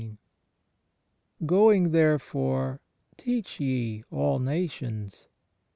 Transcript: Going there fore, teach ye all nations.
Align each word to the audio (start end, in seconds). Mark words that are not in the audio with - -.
Going 1.45 1.91
there 1.91 2.17
fore, 2.17 2.79
teach 3.17 3.59
ye 3.59 4.03
all 4.09 4.39
nations. 4.39 5.27